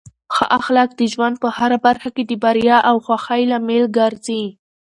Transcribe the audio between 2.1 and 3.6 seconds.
کې د بریا او خوښۍ